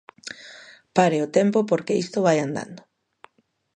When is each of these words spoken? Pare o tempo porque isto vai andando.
Pare 0.95 1.17
o 1.25 1.31
tempo 1.37 1.59
porque 1.69 1.99
isto 2.03 2.25
vai 2.27 2.37
andando. 2.41 2.81